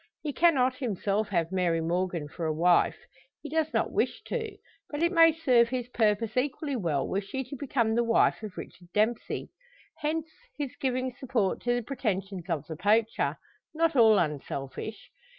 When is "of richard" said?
8.41-8.87